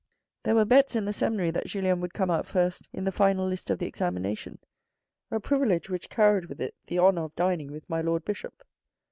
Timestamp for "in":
0.95-1.05, 2.91-3.03